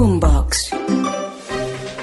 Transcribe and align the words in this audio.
Boombox. 0.00 0.70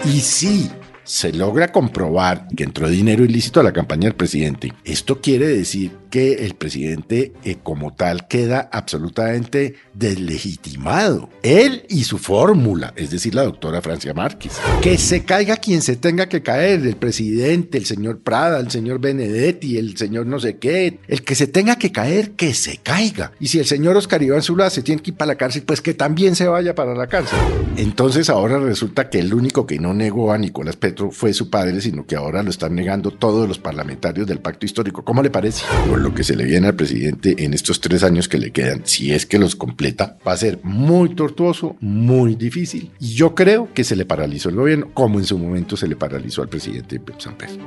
Y 0.06 0.20
sí, 0.20 0.70
se 1.04 1.34
logra 1.34 1.72
comprobar 1.72 2.48
que 2.56 2.64
entró 2.64 2.88
dinero 2.88 3.26
ilícito 3.26 3.60
a 3.60 3.64
la 3.64 3.74
campaña 3.74 4.04
del 4.04 4.14
presidente. 4.14 4.72
Esto 4.86 5.20
quiere 5.20 5.48
decir 5.48 5.98
que 6.10 6.46
el 6.46 6.56
presidente 6.56 7.34
eh, 7.44 7.58
como 7.62 7.94
tal 7.94 8.28
queda 8.28 8.70
absolutamente 8.72 9.76
deslegitimado. 9.94 11.30
Él 11.44 11.84
y 11.90 12.04
su 12.04 12.18
fórmula, 12.18 12.94
es 12.96 13.12
decir, 13.12 13.36
la 13.36 13.44
doctora 13.44 13.82
Francia 13.82 14.14
Márquez. 14.14 14.54
Que 14.82 14.98
se 14.98 15.24
caiga 15.24 15.58
quien 15.58 15.82
se 15.82 15.96
tenga 15.96 16.28
que 16.28 16.42
caer, 16.42 16.86
el 16.86 16.96
presidente, 16.96 17.78
el 17.78 17.86
señor 17.86 18.20
Prada, 18.20 18.60
el 18.60 18.72
señor 18.72 19.00
Benedetti, 19.00 19.78
el 19.78 19.98
señor 19.98 20.26
no 20.26 20.40
sé 20.40 20.58
qué, 20.58 21.00
el 21.08 21.24
que 21.24 21.36
se 21.36 21.48
tenga 21.48 21.78
que 21.78 21.92
caer, 21.92 22.32
que 22.32 22.54
se 22.54 22.78
caiga. 22.78 23.32
Y 23.40 23.48
si 23.48 23.60
el 23.60 23.66
señor 23.66 23.98
Oscar 23.98 24.22
Iván 24.22 24.42
Zula 24.42 24.70
se 24.70 24.82
tiene 24.82 25.02
que 25.02 25.12
ir 25.12 25.18
para 25.18 25.34
la 25.34 25.38
cárcel, 25.38 25.64
pues 25.64 25.82
que 25.82 25.94
también 25.94 26.36
se 26.36 26.48
vaya 26.48 26.76
para 26.76 26.94
la 26.96 27.08
cárcel. 27.08 27.40
Entonces 27.78 28.30
ahora 28.30 28.60
resulta 28.60 29.10
que 29.10 29.20
el 29.20 29.34
único 29.34 29.66
que 29.66 29.80
no 29.80 29.94
negó 29.94 30.32
a 30.32 30.38
Nicolás 30.38 30.76
Petro 30.76 31.12
fue 31.12 31.34
su 31.34 31.50
padre, 31.50 31.82
sino 31.82 32.06
que 32.06 32.16
ahora 32.16 32.44
lo 32.44 32.50
están 32.50 32.76
negando 32.76 33.12
todos 33.12 33.48
los 33.48 33.60
parlamentarios 33.60 34.28
del 34.28 34.40
pacto 34.40 34.66
histórico. 34.66 35.04
¿Cómo 35.04 35.22
le 35.22 35.30
parece? 35.30 35.64
Lo 36.08 36.16
que 36.16 36.24
se 36.24 36.38
le 36.38 36.46
viene 36.46 36.68
al 36.68 36.74
presidente 36.74 37.36
en 37.40 37.54
estos 37.54 37.82
tres 37.82 38.02
años 38.02 38.30
que 38.30 38.38
le 38.38 38.52
quedan, 38.52 38.84
si 38.86 39.12
es 39.12 39.26
que 39.26 39.38
los 39.38 39.58
completa, 39.58 40.18
va 40.26 40.32
a 40.32 40.38
ser 40.38 40.58
muy 40.64 41.16
tortuoso, 41.16 41.76
muy 41.82 42.36
difícil. 42.36 42.92
Y 42.98 43.10
yo 43.10 43.36
creo 43.36 43.74
que 43.74 43.84
se 43.84 43.98
le 43.98 44.06
paralizó 44.06 44.48
el 44.48 44.56
gobierno, 44.56 44.90
como 44.94 45.20
en 45.20 45.26
su 45.26 45.38
momento 45.38 45.76
se 45.76 45.86
le 45.86 45.98
paralizó 45.98 46.42
al 46.42 46.48
presidente 46.48 47.02
San 47.18 47.36
Pedro. 47.36 47.58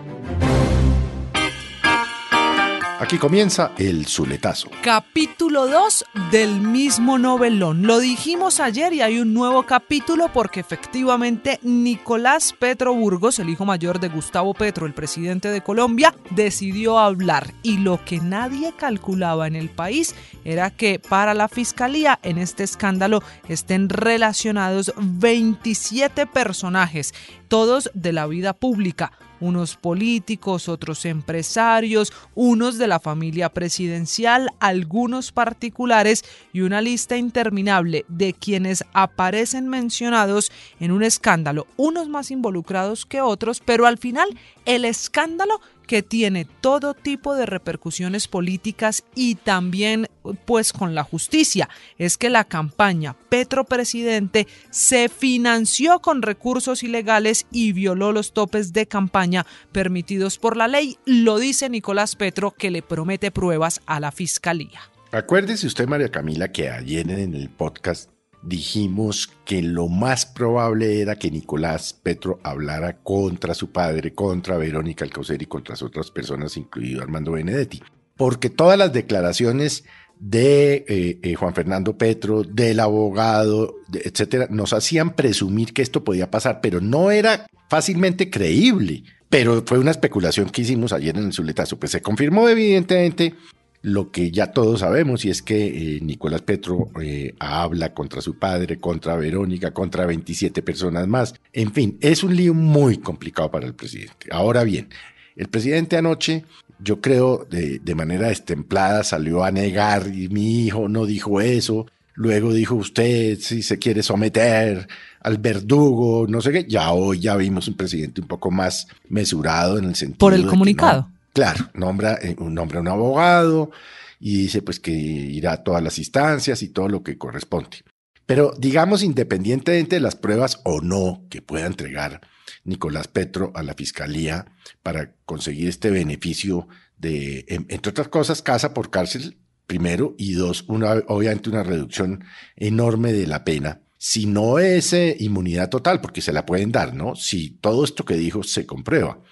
Aquí 3.01 3.17
comienza 3.17 3.73
el 3.79 4.05
Zuletazo. 4.07 4.69
Capítulo 4.83 5.67
2 5.69 6.05
del 6.31 6.61
mismo 6.61 7.17
novelón. 7.17 7.87
Lo 7.87 7.99
dijimos 7.99 8.61
ayer 8.61 8.93
y 8.93 9.01
hay 9.01 9.21
un 9.21 9.33
nuevo 9.33 9.63
capítulo 9.63 10.31
porque 10.35 10.61
efectivamente 10.61 11.59
Nicolás 11.63 12.53
Petro 12.53 12.93
Burgos, 12.93 13.39
el 13.39 13.49
hijo 13.49 13.65
mayor 13.65 14.01
de 14.01 14.11
Gustavo 14.11 14.53
Petro, 14.53 14.85
el 14.85 14.93
presidente 14.93 15.49
de 15.49 15.63
Colombia, 15.63 16.15
decidió 16.29 16.99
hablar. 16.99 17.55
Y 17.63 17.79
lo 17.79 18.05
que 18.05 18.21
nadie 18.21 18.75
calculaba 18.77 19.47
en 19.47 19.57
el 19.57 19.71
país 19.71 20.15
era 20.45 20.71
que 20.71 20.99
para 20.99 21.33
la 21.33 21.49
fiscalía 21.49 22.19
en 22.23 22.37
este 22.37 22.65
escándalo 22.65 23.23
estén 23.49 23.89
relacionados 23.89 24.93
27 24.99 26.27
personajes, 26.27 27.15
todos 27.49 27.91
de 27.95 28.13
la 28.13 28.27
vida 28.27 28.53
pública 28.53 29.11
unos 29.41 29.77
políticos, 29.77 30.69
otros 30.69 31.05
empresarios, 31.05 32.13
unos 32.35 32.79
de 32.79 32.87
la 32.87 33.01
familia 33.01 33.49
presidencial, 33.49 34.51
algunos 34.61 35.33
particulares 35.33 36.25
y 36.53 36.61
una 36.61 36.81
lista 36.81 37.17
interminable 37.17 38.05
de 38.09 38.33
quienes 38.33 38.85
aparecen 38.93 39.69
mencionados 39.69 40.53
en 40.79 40.93
un 40.93 41.03
escándalo, 41.03 41.67
unos 41.77 42.09
más 42.09 42.31
involucrados 42.31 43.07
que 43.07 43.21
otros, 43.21 43.61
pero 43.65 43.87
al 43.87 43.99
final 43.99 44.29
el 44.65 44.85
escándalo 44.85 45.61
que 45.91 46.05
tiene 46.05 46.47
todo 46.61 46.95
tipo 46.95 47.35
de 47.35 47.47
repercusiones 47.47 48.29
políticas 48.29 49.03
y 49.17 49.35
también 49.35 50.07
pues 50.45 50.73
con 50.73 50.95
la 50.95 51.03
justicia. 51.03 51.69
Es 51.99 52.17
que 52.17 52.31
la 52.31 52.45
campaña 52.45 53.17
Petro 53.29 53.65
Presidente 53.65 54.47
se 54.71 55.09
financió 55.09 55.99
con 55.99 56.23
recursos 56.23 56.85
ilegales 56.85 57.45
y 57.51 57.73
violó 57.73 58.13
los 58.13 58.33
topes 58.35 58.73
de 58.73 58.87
campaña 58.87 59.47
permitidos 59.73 60.39
por 60.39 60.57
la 60.57 60.69
ley, 60.69 60.97
lo 61.07 61.41
dice 61.41 61.69
Nicolás 61.69 62.15
Petro 62.15 62.53
que 62.53 62.71
le 62.71 62.83
promete 62.83 63.33
pruebas 63.33 63.81
a 63.87 63.99
la 63.99 64.13
fiscalía. 64.13 64.83
Acuérdese 65.11 65.67
usted, 65.67 65.89
María 65.89 66.13
Camila, 66.13 66.53
que 66.53 66.71
ayer 66.71 67.11
en 67.11 67.35
el 67.35 67.49
podcast 67.49 68.09
dijimos 68.43 69.31
que 69.45 69.63
lo 69.63 69.89
más 69.89 70.27
probable 70.27 71.01
era 71.01 71.17
que 71.17 71.31
Nicolás 71.31 71.93
Petro 71.93 72.41
hablara 72.43 72.99
contra 72.99 73.55
su 73.55 73.71
padre, 73.71 74.15
contra 74.15 74.57
Verónica 74.57 75.05
Alcaucer 75.05 75.41
y 75.43 75.47
contra 75.47 75.75
las 75.75 75.83
otras 75.83 76.11
personas, 76.11 76.57
incluido 76.57 77.03
Armando 77.03 77.33
Benedetti. 77.33 77.83
Porque 78.17 78.51
todas 78.51 78.79
las 78.79 78.93
declaraciones 78.93 79.85
de 80.19 80.85
eh, 80.87 81.19
eh, 81.23 81.35
Juan 81.35 81.55
Fernando 81.55 81.97
Petro, 81.97 82.43
del 82.43 82.81
abogado, 82.81 83.77
etcétera, 83.93 84.47
nos 84.51 84.73
hacían 84.73 85.15
presumir 85.17 85.73
que 85.73 85.83
esto 85.83 86.05
podía 86.05 86.31
pasar, 86.31 86.61
pero 86.61 86.81
no 86.81 87.11
era 87.11 87.47
fácilmente 87.69 88.31
creíble. 88.31 89.05
Pero 89.31 89.63
fue 89.65 89.79
una 89.79 89.93
especulación 89.93 90.51
que 90.51 90.63
hicimos 90.63 90.93
ayer 90.93 91.17
en 91.17 91.27
el 91.27 91.33
Zuletazo. 91.33 91.79
Pues 91.79 91.93
se 91.93 92.03
confirmó 92.03 92.49
evidentemente 92.49 93.35
lo 93.83 94.11
que 94.11 94.31
ya 94.31 94.53
todos 94.53 94.81
sabemos 94.81 95.25
y 95.25 95.31
es 95.31 95.43
que 95.43 95.97
eh, 95.97 96.01
Nicolás 96.03 96.43
Petro 96.43 96.91
eh, 97.01 97.35
habla 97.39 97.95
contra 97.95 98.21
su 98.21 98.39
padre, 98.39 98.79
contra 98.79 99.17
Verónica, 99.17 99.73
contra 99.73 100.07
27 100.07 100.63
personas 100.63 101.09
más. 101.09 101.35
En 101.53 101.73
fin, 101.73 101.97
es 102.01 102.23
un 102.23 102.37
lío 102.37 102.53
muy 102.53 102.99
complicado 102.99 103.51
para 103.51 103.67
el 103.67 103.75
presidente. 103.75 104.29
Ahora 104.31 104.65
bien, 104.65 104.89
el 105.37 105.49
presidente 105.49 105.97
anoche, 105.97 106.45
yo 106.79 107.01
creo, 107.01 107.47
de, 107.51 107.79
de 107.79 107.95
manera 107.95 108.29
destemplada 108.29 109.03
salió 109.03 109.45
a 109.45 109.51
negar 109.51 110.09
y 110.15 110.29
mi 110.29 110.67
hijo 110.67 110.89
no 110.89 111.07
dijo 111.07 111.41
eso. 111.41 111.87
Luego 112.15 112.53
dijo 112.53 112.75
usted 112.75 113.39
si 113.39 113.63
se 113.63 113.79
quiere 113.79 114.03
someter 114.03 114.87
al 115.21 115.39
verdugo, 115.39 116.27
no 116.29 116.43
sé 116.43 116.53
qué. 116.53 116.67
Ya 116.69 116.93
hoy 116.93 117.21
ya 117.21 117.35
vimos 117.37 117.67
un 117.69 117.75
presidente 117.75 118.21
un 118.21 118.27
poco 118.27 118.51
más 118.51 118.89
mesurado 119.09 119.79
en 119.79 119.87
el 119.87 119.95
sentido. 119.95 120.19
Por 120.19 120.35
el 120.35 120.47
comunicado. 120.47 121.09
Claro, 121.33 121.71
nombra, 121.75 122.19
eh, 122.23 122.37
nombra 122.39 122.81
un 122.81 122.89
abogado 122.89 123.71
y 124.19 124.43
dice 124.43 124.63
pues 124.63 124.81
que 124.81 124.91
irá 124.91 125.53
a 125.53 125.65
todas 125.65 125.83
las 125.83 125.99
instancias 125.99 126.63
y 126.63 126.69
todo 126.69 126.89
lo 126.89 127.03
que 127.03 127.19
corresponde. 127.19 127.79
Pero 128.27 128.53
digamos, 128.59 129.03
independientemente 129.03 129.97
de 129.97 130.01
las 130.01 130.17
pruebas 130.17 130.61
o 130.65 130.81
no 130.81 131.27
que 131.31 131.43
pueda 131.43 131.67
entregar 131.67 132.21
Nicolás 132.65 133.09
Petro 133.09 133.53
a 133.55 133.63
la 133.63 133.75
fiscalía 133.75 134.47
para 134.83 135.15
conseguir 135.25 135.69
este 135.69 135.91
beneficio 135.91 136.69
de, 136.97 137.45
entre 137.49 137.91
otras 137.91 138.09
cosas, 138.09 138.43
casa 138.43 138.75
por 138.75 138.91
cárcel, 138.91 139.39
primero, 139.67 140.15
y 140.19 140.35
dos, 140.35 140.65
una, 140.69 140.93
obviamente 141.09 141.51
una 141.51 141.63
reducción 141.63 142.25
enorme 142.57 143.13
de 143.13 143.27
la 143.27 143.45
pena. 143.45 143.81
Si 143.99 144.27
no 144.27 144.59
es 144.59 144.93
eh, 144.93 145.17
inmunidad 145.21 145.69
total, 145.69 146.01
porque 146.01 146.21
se 146.23 146.33
la 146.33 146.47
pueden 146.47 146.73
dar, 146.73 146.95
¿no? 146.95 147.15
Si 147.17 147.51
todo 147.51 147.85
esto 147.85 148.05
que 148.05 148.15
dijo 148.15 148.43
se 148.43 148.67
comprueba. 148.67 149.23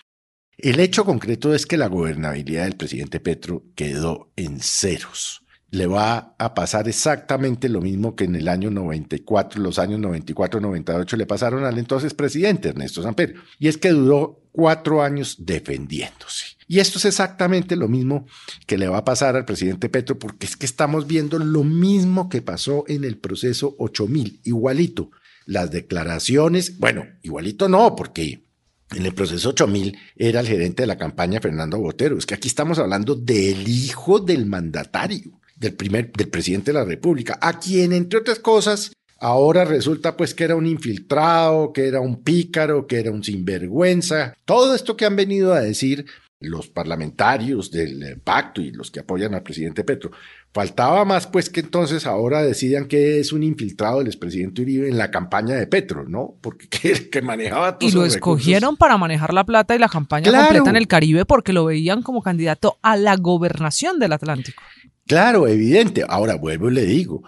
El 0.60 0.80
hecho 0.80 1.04
concreto 1.04 1.54
es 1.54 1.66
que 1.66 1.76
la 1.76 1.86
gobernabilidad 1.86 2.64
del 2.64 2.74
presidente 2.74 3.20
Petro 3.20 3.62
quedó 3.76 4.32
en 4.34 4.58
ceros. 4.58 5.44
Le 5.70 5.86
va 5.86 6.34
a 6.36 6.54
pasar 6.54 6.88
exactamente 6.88 7.68
lo 7.68 7.80
mismo 7.80 8.16
que 8.16 8.24
en 8.24 8.34
el 8.34 8.48
año 8.48 8.68
94, 8.68 9.62
los 9.62 9.78
años 9.78 10.00
94-98 10.00 11.16
le 11.16 11.26
pasaron 11.26 11.64
al 11.64 11.78
entonces 11.78 12.12
presidente 12.12 12.70
Ernesto 12.70 13.04
Samper. 13.04 13.36
Y 13.60 13.68
es 13.68 13.78
que 13.78 13.90
duró 13.90 14.42
cuatro 14.50 15.00
años 15.00 15.36
defendiéndose. 15.38 16.46
Y 16.66 16.80
esto 16.80 16.98
es 16.98 17.04
exactamente 17.04 17.76
lo 17.76 17.86
mismo 17.86 18.26
que 18.66 18.78
le 18.78 18.88
va 18.88 18.98
a 18.98 19.04
pasar 19.04 19.36
al 19.36 19.44
presidente 19.44 19.88
Petro, 19.88 20.18
porque 20.18 20.46
es 20.46 20.56
que 20.56 20.66
estamos 20.66 21.06
viendo 21.06 21.38
lo 21.38 21.62
mismo 21.62 22.28
que 22.28 22.42
pasó 22.42 22.84
en 22.88 23.04
el 23.04 23.16
proceso 23.16 23.76
8000, 23.78 24.40
igualito. 24.42 25.12
Las 25.46 25.70
declaraciones, 25.70 26.78
bueno, 26.78 27.04
igualito 27.22 27.68
no, 27.68 27.94
porque 27.94 28.47
en 28.94 29.06
el 29.06 29.14
proceso 29.14 29.50
8000 29.50 29.98
era 30.16 30.40
el 30.40 30.46
gerente 30.46 30.82
de 30.82 30.86
la 30.86 30.98
campaña 30.98 31.40
Fernando 31.40 31.78
Botero. 31.78 32.16
Es 32.16 32.26
que 32.26 32.34
aquí 32.34 32.48
estamos 32.48 32.78
hablando 32.78 33.14
del 33.14 33.68
hijo 33.68 34.18
del 34.18 34.46
mandatario, 34.46 35.32
del 35.56 35.74
primer, 35.74 36.12
del 36.12 36.28
presidente 36.28 36.72
de 36.72 36.78
la 36.78 36.84
República, 36.84 37.38
a 37.40 37.58
quien, 37.58 37.92
entre 37.92 38.20
otras 38.20 38.38
cosas, 38.38 38.92
ahora 39.18 39.64
resulta 39.64 40.16
pues 40.16 40.34
que 40.34 40.44
era 40.44 40.56
un 40.56 40.66
infiltrado, 40.66 41.72
que 41.72 41.86
era 41.86 42.00
un 42.00 42.22
pícaro, 42.22 42.86
que 42.86 42.98
era 43.00 43.10
un 43.10 43.22
sinvergüenza. 43.24 44.34
Todo 44.44 44.74
esto 44.74 44.96
que 44.96 45.04
han 45.04 45.16
venido 45.16 45.52
a 45.52 45.60
decir 45.60 46.06
los 46.40 46.68
parlamentarios 46.68 47.70
del 47.70 48.20
pacto 48.22 48.60
y 48.60 48.70
los 48.70 48.90
que 48.90 49.00
apoyan 49.00 49.34
al 49.34 49.42
presidente 49.42 49.82
Petro. 49.82 50.12
Faltaba 50.52 51.04
más 51.04 51.26
pues 51.26 51.50
que 51.50 51.60
entonces 51.60 52.06
ahora 52.06 52.42
decidan 52.42 52.86
que 52.86 53.18
es 53.18 53.32
un 53.32 53.42
infiltrado 53.42 53.98
del 53.98 54.06
expresidente 54.06 54.62
Uribe 54.62 54.88
en 54.88 54.98
la 54.98 55.10
campaña 55.10 55.56
de 55.56 55.66
Petro, 55.66 56.04
¿no? 56.08 56.36
Porque 56.40 56.68
que, 57.10 57.22
manejaba 57.22 57.78
todo. 57.78 57.88
Y 57.88 57.92
lo 57.92 58.04
escogieron 58.04 58.76
para 58.76 58.96
manejar 58.96 59.34
la 59.34 59.44
plata 59.44 59.74
y 59.74 59.78
la 59.78 59.88
campaña 59.88 60.30
completa 60.30 60.70
en 60.70 60.76
el 60.76 60.86
Caribe 60.86 61.24
porque 61.24 61.52
lo 61.52 61.64
veían 61.64 62.02
como 62.02 62.22
candidato 62.22 62.78
a 62.82 62.96
la 62.96 63.16
gobernación 63.16 63.98
del 63.98 64.12
Atlántico. 64.12 64.62
Claro, 65.06 65.48
evidente. 65.48 66.04
Ahora 66.06 66.36
vuelvo 66.36 66.70
y 66.70 66.74
le 66.74 66.84
digo, 66.84 67.22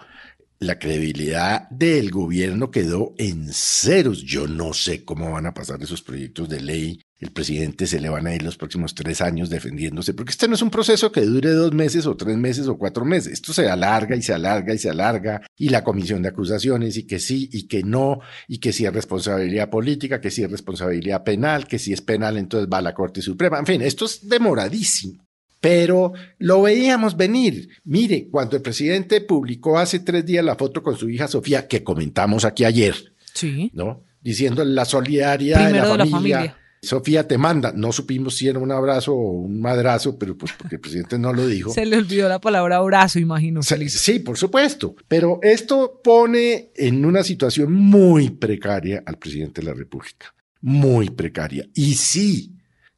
la 0.61 0.77
credibilidad 0.77 1.67
del 1.71 2.11
gobierno 2.11 2.69
quedó 2.69 3.15
en 3.17 3.51
ceros. 3.51 4.21
Yo 4.21 4.47
no 4.47 4.73
sé 4.73 5.03
cómo 5.03 5.31
van 5.31 5.47
a 5.47 5.55
pasar 5.55 5.81
esos 5.81 6.03
proyectos 6.03 6.47
de 6.49 6.61
ley. 6.61 7.01
El 7.17 7.31
presidente 7.31 7.87
se 7.87 7.99
le 7.99 8.09
van 8.09 8.27
a 8.27 8.35
ir 8.35 8.43
los 8.43 8.57
próximos 8.57 8.93
tres 8.93 9.21
años 9.21 9.49
defendiéndose, 9.49 10.13
porque 10.13 10.29
este 10.29 10.47
no 10.47 10.53
es 10.53 10.61
un 10.61 10.69
proceso 10.69 11.11
que 11.11 11.21
dure 11.21 11.49
dos 11.49 11.73
meses 11.73 12.05
o 12.05 12.15
tres 12.15 12.37
meses 12.37 12.67
o 12.67 12.77
cuatro 12.77 13.03
meses. 13.05 13.33
Esto 13.33 13.53
se 13.53 13.69
alarga 13.69 14.15
y 14.15 14.21
se 14.21 14.33
alarga 14.33 14.71
y 14.71 14.77
se 14.77 14.91
alarga. 14.91 15.41
Y 15.57 15.69
la 15.69 15.83
comisión 15.83 16.21
de 16.21 16.29
acusaciones 16.29 16.95
y 16.95 17.07
que 17.07 17.19
sí 17.19 17.49
y 17.51 17.67
que 17.67 17.81
no, 17.81 18.19
y 18.47 18.59
que 18.59 18.71
si 18.71 18.85
es 18.85 18.93
responsabilidad 18.93 19.67
política, 19.67 20.21
que 20.21 20.29
si 20.29 20.43
es 20.43 20.51
responsabilidad 20.51 21.23
penal, 21.23 21.67
que 21.67 21.79
si 21.79 21.91
es 21.91 22.01
penal 22.01 22.37
entonces 22.37 22.69
va 22.71 22.77
a 22.77 22.83
la 22.83 22.93
Corte 22.93 23.23
Suprema. 23.23 23.57
En 23.57 23.65
fin, 23.65 23.81
esto 23.81 24.05
es 24.05 24.29
demoradísimo 24.29 25.25
pero 25.61 26.11
lo 26.39 26.63
veíamos 26.63 27.15
venir. 27.15 27.69
Mire, 27.85 28.27
cuando 28.29 28.57
el 28.57 28.61
presidente 28.61 29.21
publicó 29.21 29.79
hace 29.79 29.99
tres 29.99 30.25
días 30.25 30.43
la 30.43 30.55
foto 30.55 30.83
con 30.83 30.97
su 30.97 31.07
hija 31.09 31.27
Sofía, 31.29 31.67
que 31.67 31.83
comentamos 31.83 32.43
aquí 32.43 32.65
ayer, 32.65 33.13
Sí. 33.33 33.71
¿no? 33.73 34.03
Diciendo 34.21 34.65
la 34.65 34.83
solidaridad 34.85 35.67
de 35.67 35.79
la 35.79 35.87
de 35.91 35.97
la 35.99 36.05
familia. 36.05 36.57
Sofía 36.83 37.27
te 37.27 37.37
manda. 37.37 37.71
No 37.75 37.91
supimos 37.91 38.35
si 38.37 38.47
era 38.47 38.57
un 38.57 38.71
abrazo 38.71 39.13
o 39.13 39.31
un 39.33 39.61
madrazo, 39.61 40.17
pero 40.17 40.35
pues 40.35 40.51
porque 40.57 40.75
el 40.77 40.81
presidente 40.81 41.19
no 41.19 41.31
lo 41.31 41.45
dijo. 41.45 41.71
Se 41.71 41.85
le 41.85 41.95
olvidó 41.97 42.27
la 42.27 42.41
palabra 42.41 42.77
abrazo, 42.77 43.19
imagino. 43.19 43.61
Se- 43.61 43.87
Sí, 43.87 44.17
por 44.17 44.35
supuesto. 44.35 44.95
Pero 45.07 45.39
esto 45.43 46.01
pone 46.03 46.71
en 46.75 47.05
una 47.05 47.23
situación 47.23 47.71
muy 47.71 48.31
precaria 48.31 49.03
al 49.05 49.19
presidente 49.19 49.61
de 49.61 49.67
la 49.67 49.73
República. 49.75 50.33
Muy 50.61 51.11
precaria. 51.11 51.67
Y 51.75 51.93
si 51.93 52.51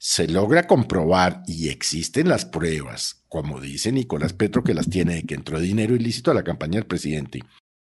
se 0.06 0.28
logra 0.28 0.68
comprobar 0.68 1.44
y 1.48 1.70
existen 1.70 2.28
las 2.28 2.44
pruebas, 2.44 3.24
como 3.30 3.62
dice 3.62 3.90
Nicolás 3.94 4.34
Petro 4.34 4.62
que 4.62 4.74
las 4.74 4.90
tiene, 4.90 5.16
de 5.16 5.24
que 5.24 5.34
entró 5.34 5.62
dinero 5.62 5.96
ilícito 5.96 6.30
a 6.30 6.34
la 6.34 6.44
campaña 6.44 6.74
del 6.74 6.88
presidente 6.88 7.40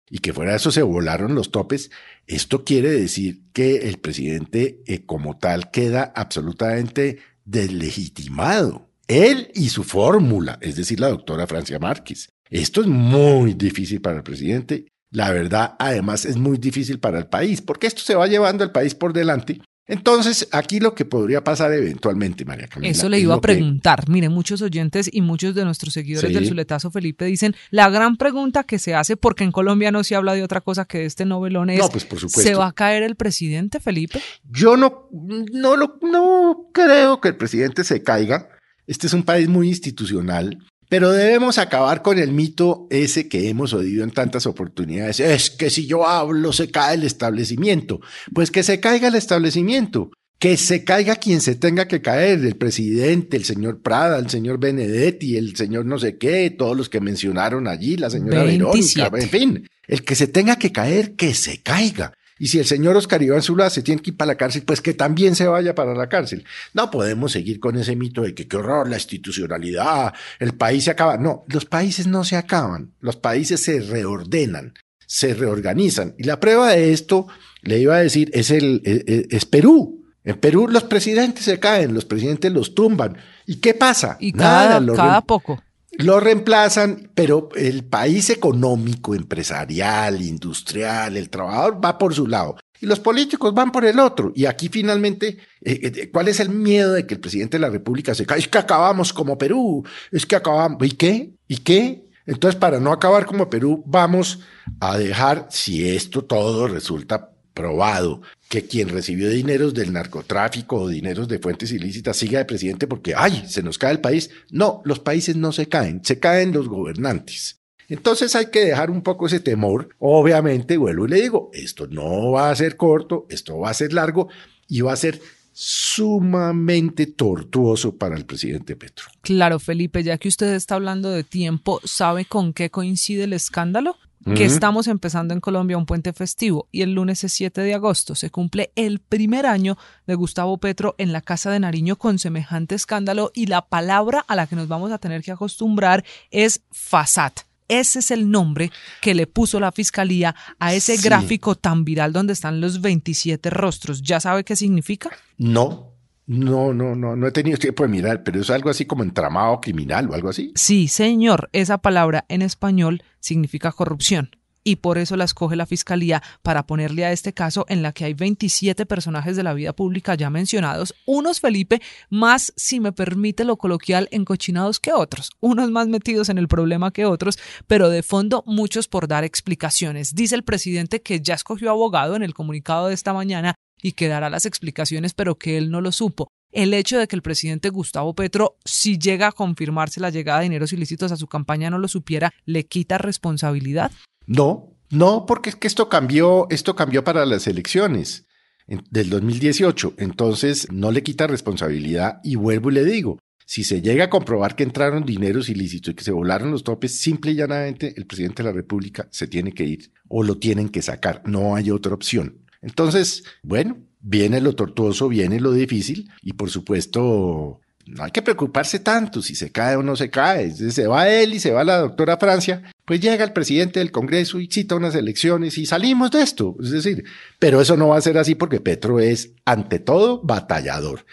y 0.09 0.19
que 0.19 0.31
fuera 0.31 0.51
de 0.51 0.57
eso 0.57 0.71
se 0.71 0.83
volaron 0.83 1.35
los 1.35 1.51
topes, 1.51 1.91
esto 2.25 2.63
quiere 2.63 2.91
decir 2.91 3.41
que 3.51 3.89
el 3.89 3.97
presidente 3.97 4.81
eh, 4.87 5.05
como 5.05 5.37
tal 5.37 5.69
queda 5.69 6.13
absolutamente 6.15 7.19
deslegitimado. 7.43 8.87
Él 9.09 9.51
y 9.53 9.67
su 9.67 9.83
fórmula, 9.83 10.59
es 10.61 10.77
decir, 10.77 11.01
la 11.01 11.09
doctora 11.09 11.45
Francia 11.45 11.77
Márquez. 11.77 12.29
Esto 12.49 12.79
es 12.79 12.87
muy 12.87 13.53
difícil 13.53 13.99
para 13.99 14.17
el 14.17 14.23
presidente. 14.23 14.87
La 15.11 15.29
verdad, 15.31 15.75
además, 15.77 16.23
es 16.23 16.37
muy 16.37 16.57
difícil 16.57 16.99
para 16.99 17.19
el 17.19 17.27
país, 17.27 17.61
porque 17.61 17.87
esto 17.87 18.01
se 18.01 18.15
va 18.15 18.27
llevando 18.27 18.63
al 18.63 18.71
país 18.71 18.95
por 18.95 19.11
delante. 19.11 19.59
Entonces, 19.85 20.47
aquí 20.51 20.79
lo 20.79 20.95
que 20.95 21.03
podría 21.03 21.43
pasar 21.43 21.73
eventualmente, 21.73 22.45
María 22.45 22.67
Camila. 22.67 22.89
Eso 22.91 23.09
le 23.09 23.19
iba 23.19 23.33
a 23.35 23.37
que- 23.37 23.41
preguntar. 23.41 24.07
Mire, 24.07 24.29
muchos 24.29 24.61
oyentes 24.61 25.09
y 25.11 25.21
muchos 25.21 25.55
de 25.55 25.65
nuestros 25.65 25.93
seguidores 25.93 26.29
Sí. 26.29 26.33
del 26.33 26.47
Zuletazo 26.47 26.89
Felipe 26.89 27.25
dicen, 27.25 27.53
la 27.69 27.89
gran 27.89 28.15
pregunta 28.15 28.63
que 28.63 28.79
se 28.79 28.95
hace, 28.95 29.17
porque 29.17 29.43
en 29.43 29.51
Colombia 29.51 29.91
no 29.91 30.03
se 30.05 30.15
habla 30.15 30.33
de 30.35 30.43
otra 30.43 30.61
cosa 30.61 30.85
que 30.85 30.99
de 30.99 31.05
este 31.05 31.25
novelón, 31.25 31.69
es, 31.69 31.79
No, 31.79 31.89
pues 31.89 32.05
por 32.05 32.17
supuesto. 32.19 32.41
¿se 32.49 32.55
va 32.55 32.67
a 32.67 32.71
caer 32.73 33.03
el 33.03 33.15
presidente 33.15 33.81
Felipe? 33.81 34.21
Yo 34.49 34.77
no, 34.77 35.09
no, 35.11 35.75
no 36.01 36.69
creo 36.73 37.19
que 37.19 37.27
el 37.27 37.35
presidente 37.35 37.83
se 37.83 38.01
caiga. 38.01 38.47
Este 38.87 39.07
es 39.07 39.13
un 39.13 39.23
país 39.23 39.47
muy 39.49 39.67
institucional, 39.67 40.59
pero 40.93 41.11
debemos 41.11 41.57
acabar 41.57 42.03
con 42.03 42.19
el 42.19 42.33
mito 42.33 42.85
ese 42.91 43.27
que 43.27 43.49
hemos 43.49 43.73
oído 43.73 44.03
en 44.03 44.11
tantas 44.11 44.45
oportunidades. 44.45 45.19
Es 45.19 45.49
que 45.49 45.71
si 45.71 45.87
yo 45.87 46.07
hablo 46.07 46.53
se 46.53 46.69
cae 46.69 46.93
el 46.93 47.01
establecimiento. 47.01 47.99
Pues 48.31 48.51
que 48.51 48.61
se 48.61 48.79
caiga 48.79 49.07
el 49.07 49.15
establecimiento. 49.15 50.11
Que 50.37 50.55
se 50.55 50.83
caiga 50.83 51.15
quien 51.15 51.41
se 51.41 51.55
tenga 51.55 51.87
que 51.87 52.03
caer, 52.03 52.45
el 52.45 52.57
presidente, 52.57 53.37
el 53.37 53.43
señor 53.43 53.81
Prada, 53.81 54.19
el 54.19 54.29
señor 54.29 54.59
Benedetti, 54.59 55.35
el 55.35 55.55
señor 55.55 55.87
no 55.87 55.97
sé 55.97 56.19
qué, 56.19 56.51
todos 56.51 56.77
los 56.77 56.89
que 56.89 57.01
mencionaron 57.01 57.67
allí, 57.67 57.97
la 57.97 58.11
señora 58.11 58.43
27. 58.43 59.09
Verónica, 59.09 59.23
en 59.23 59.29
fin, 59.29 59.69
el 59.87 60.03
que 60.03 60.13
se 60.13 60.27
tenga 60.27 60.57
que 60.57 60.71
caer, 60.71 61.15
que 61.15 61.33
se 61.33 61.63
caiga. 61.63 62.13
Y 62.43 62.47
si 62.47 62.59
el 62.59 62.65
señor 62.65 62.97
Oscar 62.97 63.23
Iván 63.23 63.41
Zula 63.41 63.69
se 63.69 63.83
tiene 63.83 64.01
que 64.01 64.09
ir 64.09 64.17
para 64.17 64.33
la 64.33 64.35
cárcel, 64.35 64.63
pues 64.63 64.81
que 64.81 64.93
también 64.93 65.33
se 65.33 65.47
vaya 65.47 65.73
para 65.73 65.95
la 65.95 66.09
cárcel. 66.09 66.43
No 66.73 66.91
podemos 66.91 67.31
seguir 67.31 67.61
con 67.61 67.77
ese 67.77 67.95
mito 67.95 68.23
de 68.23 68.35
que 68.35 68.49
qué 68.49 68.57
horror, 68.57 68.89
la 68.89 68.97
institucionalidad, 68.97 70.13
el 70.39 70.53
país 70.53 70.83
se 70.83 70.91
acaba. 70.91 71.15
No, 71.15 71.45
los 71.47 71.63
países 71.63 72.05
no 72.05 72.25
se 72.25 72.35
acaban, 72.35 72.95
los 72.99 73.15
países 73.15 73.63
se 73.63 73.79
reordenan, 73.79 74.73
se 75.07 75.33
reorganizan. 75.33 76.15
Y 76.17 76.25
la 76.25 76.41
prueba 76.41 76.71
de 76.71 76.91
esto, 76.91 77.27
le 77.61 77.79
iba 77.79 77.95
a 77.95 77.99
decir, 77.99 78.29
es, 78.33 78.51
el, 78.51 78.81
es, 78.83 79.03
es 79.29 79.45
Perú. 79.45 80.03
En 80.25 80.37
Perú 80.37 80.67
los 80.67 80.83
presidentes 80.83 81.45
se 81.45 81.61
caen, 81.61 81.93
los 81.93 82.03
presidentes 82.03 82.51
los 82.51 82.75
tumban. 82.75 83.15
¿Y 83.45 83.61
qué 83.61 83.73
pasa? 83.73 84.17
Y 84.19 84.33
cada, 84.33 84.81
Nada, 84.81 84.95
cada 84.97 85.21
poco. 85.21 85.63
Lo 85.97 86.19
reemplazan, 86.19 87.11
pero 87.13 87.49
el 87.55 87.83
país 87.85 88.29
económico, 88.29 89.13
empresarial, 89.13 90.21
industrial, 90.21 91.17
el 91.17 91.29
trabajador 91.29 91.83
va 91.83 91.97
por 91.97 92.13
su 92.13 92.27
lado 92.27 92.55
y 92.83 92.85
los 92.85 92.99
políticos 92.99 93.53
van 93.53 93.71
por 93.71 93.85
el 93.85 93.97
otro. 93.97 94.33
Y 94.35 94.45
aquí 94.45 94.67
finalmente, 94.67 95.37
eh, 95.61 95.79
eh, 95.83 96.09
¿cuál 96.11 96.27
es 96.27 96.41
el 96.41 96.49
miedo 96.49 96.91
de 96.91 97.07
que 97.07 97.13
el 97.13 97.21
presidente 97.21 97.57
de 97.57 97.61
la 97.61 97.69
República 97.69 98.13
se 98.13 98.25
caiga? 98.25 98.43
Es 98.43 98.49
que 98.49 98.57
acabamos 98.57 99.13
como 99.13 99.37
Perú, 99.37 99.85
es 100.11 100.25
que 100.25 100.35
acabamos. 100.35 100.85
¿Y 100.85 100.91
qué? 100.91 101.31
¿Y 101.47 101.57
qué? 101.57 102.03
Entonces, 102.25 102.59
para 102.59 102.81
no 102.81 102.91
acabar 102.91 103.25
como 103.25 103.49
Perú, 103.49 103.83
vamos 103.85 104.41
a 104.81 104.97
dejar, 104.97 105.47
si 105.49 105.87
esto 105.87 106.25
todo 106.25 106.67
resulta 106.67 107.32
probado, 107.53 108.21
que 108.49 108.65
quien 108.65 108.89
recibió 108.89 109.29
dineros 109.29 109.73
del 109.73 109.93
narcotráfico 109.93 110.77
o 110.77 110.87
dineros 110.87 111.27
de 111.27 111.39
fuentes 111.39 111.71
ilícitas 111.71 112.17
siga 112.17 112.39
de 112.39 112.45
presidente 112.45 112.87
porque, 112.87 113.13
ay, 113.15 113.45
se 113.47 113.63
nos 113.63 113.77
cae 113.77 113.91
el 113.91 113.99
país. 113.99 114.29
No, 114.49 114.81
los 114.85 114.99
países 114.99 115.35
no 115.35 115.51
se 115.51 115.67
caen, 115.67 116.03
se 116.03 116.19
caen 116.19 116.51
los 116.51 116.67
gobernantes. 116.67 117.59
Entonces 117.89 118.35
hay 118.35 118.47
que 118.47 118.65
dejar 118.65 118.89
un 118.89 119.01
poco 119.01 119.27
ese 119.27 119.39
temor. 119.39 119.89
Obviamente, 119.99 120.77
vuelvo 120.77 121.05
y 121.05 121.09
le 121.09 121.21
digo, 121.21 121.51
esto 121.53 121.87
no 121.87 122.31
va 122.31 122.49
a 122.49 122.55
ser 122.55 122.75
corto, 122.77 123.27
esto 123.29 123.59
va 123.59 123.69
a 123.69 123.73
ser 123.73 123.93
largo 123.93 124.29
y 124.67 124.81
va 124.81 124.93
a 124.93 124.97
ser 124.97 125.19
sumamente 125.51 127.05
tortuoso 127.05 127.95
para 127.95 128.17
el 128.17 128.25
presidente 128.25 128.75
Petro. 128.75 129.05
Claro, 129.21 129.59
Felipe, 129.59 130.01
ya 130.01 130.17
que 130.17 130.27
usted 130.27 130.53
está 130.55 130.75
hablando 130.75 131.11
de 131.11 131.23
tiempo, 131.23 131.79
¿sabe 131.83 132.25
con 132.25 132.53
qué 132.53 132.71
coincide 132.71 133.25
el 133.25 133.33
escándalo? 133.33 133.97
Que 134.35 134.45
estamos 134.45 134.87
empezando 134.87 135.33
en 135.33 135.41
Colombia 135.41 135.77
un 135.77 135.85
puente 135.85 136.13
festivo 136.13 136.67
y 136.71 136.81
el 136.81 136.93
lunes 136.93 137.23
es 137.25 137.33
7 137.33 137.59
de 137.61 137.73
agosto. 137.73 138.15
Se 138.15 138.29
cumple 138.31 138.71
el 138.75 138.99
primer 138.99 139.45
año 139.45 139.77
de 140.07 140.15
Gustavo 140.15 140.57
Petro 140.59 140.95
en 140.97 141.11
la 141.11 141.19
Casa 141.21 141.51
de 141.51 141.59
Nariño 141.59 141.97
con 141.97 142.19
semejante 142.19 142.75
escándalo 142.75 143.31
y 143.33 143.47
la 143.47 143.63
palabra 143.67 144.23
a 144.27 144.35
la 144.37 144.47
que 144.47 144.55
nos 144.55 144.67
vamos 144.69 144.91
a 144.93 144.97
tener 144.97 145.23
que 145.23 145.31
acostumbrar 145.31 146.05
es 146.31 146.61
FASAT. 146.71 147.41
Ese 147.67 147.99
es 147.99 148.11
el 148.11 148.29
nombre 148.29 148.71
que 149.01 149.13
le 149.15 149.25
puso 149.25 149.59
la 149.59 149.71
fiscalía 149.71 150.35
a 150.59 150.73
ese 150.73 150.97
Sí. 150.97 151.03
gráfico 151.03 151.55
tan 151.55 151.83
viral 151.85 152.13
donde 152.13 152.33
están 152.33 152.61
los 152.61 152.81
27 152.81 153.49
rostros. 153.49 154.01
¿Ya 154.03 154.19
sabe 154.19 154.43
qué 154.43 154.55
significa? 154.55 155.09
No, 155.37 155.92
no, 156.25 156.73
no, 156.73 156.95
no, 156.95 157.15
no 157.15 157.27
he 157.27 157.31
tenido 157.31 157.57
tiempo 157.57 157.83
de 157.83 157.89
mirar, 157.89 158.23
pero 158.23 158.41
es 158.41 158.49
algo 158.49 158.69
así 158.69 158.85
como 158.85 159.03
entramado 159.03 159.59
criminal 159.59 160.09
o 160.09 160.13
algo 160.13 160.29
así. 160.29 160.51
Sí, 160.55 160.87
señor, 160.87 161.49
esa 161.51 161.79
palabra 161.79 162.25
en 162.29 162.41
español 162.41 163.03
significa 163.19 163.71
corrupción. 163.71 164.31
Y 164.65 164.77
por 164.77 164.97
eso 164.97 165.17
la 165.17 165.25
escoge 165.25 165.57
la 165.57 165.65
Fiscalía 165.65 166.23
para 166.41 166.65
ponerle 166.65 167.03
a 167.03 167.11
este 167.11 167.33
caso 167.33 167.65
en 167.67 167.81
la 167.81 167.91
que 167.91 168.05
hay 168.05 168.13
27 168.13 168.85
personajes 168.85 169.35
de 169.35 169.43
la 169.43 169.53
vida 169.53 169.73
pública 169.73 170.15
ya 170.15 170.29
mencionados, 170.29 170.95
unos 171.05 171.41
Felipe 171.41 171.81
más, 172.09 172.53
si 172.55 172.79
me 172.79 172.93
permite 172.93 173.43
lo 173.43 173.57
coloquial, 173.57 174.07
encochinados 174.11 174.79
que 174.79 174.93
otros, 174.93 175.31
unos 175.41 175.69
más 175.69 175.89
metidos 175.89 176.29
en 176.29 176.37
el 176.37 176.47
problema 176.47 176.91
que 176.91 177.05
otros, 177.05 177.37
pero 177.67 177.89
de 177.89 178.03
fondo 178.03 178.43
muchos 178.47 178.87
por 178.87 179.09
dar 179.09 179.25
explicaciones. 179.25 180.15
Dice 180.15 180.35
el 180.35 180.43
presidente 180.43 181.01
que 181.01 181.19
ya 181.19 181.33
escogió 181.33 181.69
abogado 181.69 182.15
en 182.15 182.23
el 182.23 182.33
comunicado 182.33 182.87
de 182.87 182.93
esta 182.93 183.11
mañana 183.11 183.55
y 183.83 183.91
que 183.91 184.07
dará 184.07 184.31
las 184.31 184.47
explicaciones, 184.47 185.13
pero 185.13 185.35
que 185.35 185.57
él 185.59 185.69
no 185.69 185.81
lo 185.81 185.91
supo. 185.91 186.29
El 186.51 186.73
hecho 186.73 186.97
de 186.97 187.07
que 187.07 187.15
el 187.15 187.21
presidente 187.21 187.69
Gustavo 187.69 188.15
Petro, 188.15 188.57
si 188.63 188.97
llega 188.97 189.27
a 189.27 189.31
confirmarse 189.31 189.99
la 189.99 190.09
llegada 190.09 190.39
de 190.39 190.45
dineros 190.45 190.73
ilícitos 190.73 191.11
a 191.11 191.17
su 191.17 191.27
campaña, 191.27 191.69
no 191.69 191.77
lo 191.77 191.87
supiera, 191.87 192.31
¿le 192.45 192.65
quita 192.65 192.97
responsabilidad? 192.97 193.91
No, 194.25 194.73
no, 194.89 195.25
porque 195.25 195.49
es 195.49 195.55
que 195.55 195.67
esto 195.67 195.89
cambió, 195.89 196.47
esto 196.49 196.75
cambió 196.75 197.03
para 197.03 197.25
las 197.25 197.47
elecciones 197.47 198.25
del 198.67 199.09
2018. 199.09 199.95
Entonces 199.97 200.71
no 200.71 200.91
le 200.91 201.03
quita 201.03 201.27
responsabilidad 201.27 202.19
y 202.23 202.35
vuelvo 202.35 202.71
y 202.71 202.75
le 202.75 202.85
digo, 202.85 203.19
si 203.45 203.63
se 203.63 203.81
llega 203.81 204.05
a 204.05 204.09
comprobar 204.09 204.55
que 204.55 204.63
entraron 204.63 205.05
dineros 205.05 205.49
ilícitos 205.49 205.91
y 205.91 205.95
que 205.95 206.03
se 206.03 206.11
volaron 206.11 206.51
los 206.51 206.63
topes, 206.63 206.99
simple 206.99 207.31
y 207.31 207.35
llanamente 207.35 207.93
el 207.97 208.05
presidente 208.05 208.43
de 208.43 208.49
la 208.49 208.55
República 208.55 209.07
se 209.11 209.27
tiene 209.27 209.51
que 209.53 209.65
ir 209.65 209.91
o 210.07 210.23
lo 210.23 210.37
tienen 210.37 210.69
que 210.69 210.81
sacar. 210.81 211.23
No 211.25 211.55
hay 211.55 211.71
otra 211.71 211.93
opción. 211.93 212.42
Entonces, 212.63 213.23
bueno, 213.43 213.77
viene 213.99 214.41
lo 214.41 214.55
tortuoso, 214.55 215.09
viene 215.09 215.39
lo 215.39 215.51
difícil 215.51 216.09
y 216.21 216.33
por 216.33 216.49
supuesto 216.49 217.59
no 217.85 218.03
hay 218.03 218.11
que 218.11 218.21
preocuparse 218.21 218.79
tanto 218.79 219.21
si 219.21 219.35
se 219.35 219.51
cae 219.51 219.75
o 219.75 219.83
no 219.83 219.95
se 219.95 220.09
cae. 220.09 220.51
Se 220.51 220.87
va 220.87 221.09
él 221.09 221.33
y 221.33 221.39
se 221.39 221.51
va 221.51 221.63
la 221.63 221.79
doctora 221.79 222.17
Francia, 222.17 222.63
pues 222.85 223.01
llega 223.01 223.23
el 223.23 223.33
presidente 223.33 223.79
del 223.79 223.91
Congreso 223.91 224.39
y 224.39 224.47
cita 224.47 224.75
unas 224.75 224.95
elecciones 224.95 225.57
y 225.57 225.65
salimos 225.65 226.11
de 226.11 226.21
esto. 226.21 226.55
Es 226.61 226.71
decir, 226.71 227.03
pero 227.39 227.61
eso 227.61 227.75
no 227.75 227.89
va 227.89 227.97
a 227.97 228.01
ser 228.01 228.17
así 228.17 228.35
porque 228.35 228.61
Petro 228.61 228.99
es, 228.99 229.31
ante 229.45 229.79
todo, 229.79 230.21
batallador. 230.23 231.05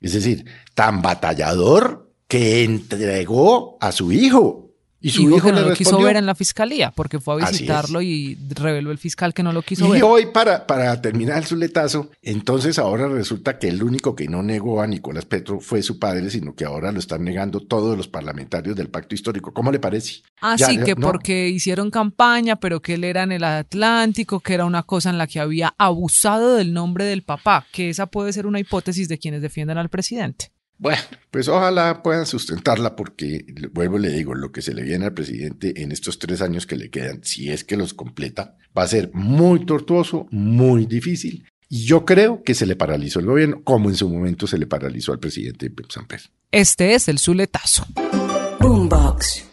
Es 0.00 0.12
decir, 0.12 0.44
tan 0.74 1.02
batallador 1.02 2.10
que 2.28 2.64
entregó 2.64 3.78
a 3.80 3.92
su 3.92 4.12
hijo. 4.12 4.69
Y 5.00 5.10
su 5.10 5.22
hijo, 5.22 5.46
que 5.46 5.52
no 5.52 5.60
le 5.60 5.68
lo 5.70 5.74
quiso 5.74 5.98
ver 5.98 6.16
en 6.16 6.26
la 6.26 6.34
fiscalía 6.34 6.90
porque 6.90 7.18
fue 7.18 7.42
a 7.42 7.50
visitarlo 7.50 8.02
y 8.02 8.36
reveló 8.50 8.90
el 8.90 8.98
fiscal 8.98 9.32
que 9.32 9.42
no 9.42 9.52
lo 9.52 9.62
quiso 9.62 9.86
Y 9.86 9.92
ver. 9.92 10.04
hoy, 10.04 10.26
para, 10.26 10.66
para 10.66 11.00
terminar 11.00 11.44
su 11.46 11.56
letazo, 11.56 12.10
entonces 12.20 12.78
ahora 12.78 13.08
resulta 13.08 13.58
que 13.58 13.68
el 13.68 13.82
único 13.82 14.14
que 14.14 14.28
no 14.28 14.42
negó 14.42 14.82
a 14.82 14.86
Nicolás 14.86 15.24
Petro 15.24 15.60
fue 15.60 15.82
su 15.82 15.98
padre, 15.98 16.28
sino 16.28 16.54
que 16.54 16.64
ahora 16.64 16.92
lo 16.92 16.98
están 16.98 17.24
negando 17.24 17.60
todos 17.60 17.96
los 17.96 18.08
parlamentarios 18.08 18.76
del 18.76 18.88
pacto 18.88 19.14
histórico. 19.14 19.54
¿Cómo 19.54 19.72
le 19.72 19.78
parece? 19.78 20.22
Así 20.40 20.76
ya, 20.76 20.84
que 20.84 20.94
no. 20.94 21.06
porque 21.06 21.48
hicieron 21.48 21.90
campaña, 21.90 22.56
pero 22.56 22.82
que 22.82 22.94
él 22.94 23.04
era 23.04 23.22
en 23.22 23.32
el 23.32 23.44
Atlántico, 23.44 24.40
que 24.40 24.54
era 24.54 24.66
una 24.66 24.82
cosa 24.82 25.10
en 25.10 25.18
la 25.18 25.26
que 25.26 25.40
había 25.40 25.74
abusado 25.78 26.56
del 26.56 26.74
nombre 26.74 27.04
del 27.04 27.22
papá, 27.22 27.66
que 27.72 27.88
esa 27.88 28.06
puede 28.06 28.32
ser 28.32 28.46
una 28.46 28.60
hipótesis 28.60 29.08
de 29.08 29.18
quienes 29.18 29.40
defienden 29.40 29.78
al 29.78 29.88
presidente. 29.88 30.52
Bueno, 30.80 31.02
pues 31.30 31.46
ojalá 31.48 32.02
puedan 32.02 32.24
sustentarla 32.24 32.96
porque, 32.96 33.44
vuelvo 33.70 33.98
y 33.98 34.00
le 34.00 34.08
digo, 34.08 34.34
lo 34.34 34.50
que 34.50 34.62
se 34.62 34.72
le 34.72 34.82
viene 34.82 35.04
al 35.04 35.12
presidente 35.12 35.82
en 35.82 35.92
estos 35.92 36.18
tres 36.18 36.40
años 36.40 36.66
que 36.66 36.76
le 36.76 36.88
quedan, 36.88 37.22
si 37.22 37.50
es 37.50 37.64
que 37.64 37.76
los 37.76 37.92
completa, 37.92 38.56
va 38.76 38.84
a 38.84 38.88
ser 38.88 39.10
muy 39.12 39.66
tortuoso, 39.66 40.26
muy 40.30 40.86
difícil. 40.86 41.44
Y 41.68 41.84
yo 41.84 42.06
creo 42.06 42.42
que 42.42 42.54
se 42.54 42.64
le 42.64 42.76
paralizó 42.76 43.20
el 43.20 43.26
gobierno, 43.26 43.62
como 43.62 43.90
en 43.90 43.94
su 43.94 44.08
momento 44.08 44.46
se 44.46 44.56
le 44.56 44.66
paralizó 44.66 45.12
al 45.12 45.18
presidente 45.18 45.70
San 45.90 46.06
Pedro. 46.06 46.24
Este 46.50 46.94
es 46.94 47.08
el 47.08 47.18
Zuletazo. 47.18 47.86
Boombox. 48.58 49.49